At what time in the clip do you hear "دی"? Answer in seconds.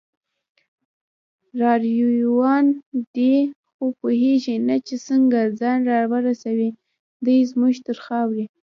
3.15-3.35, 7.25-7.37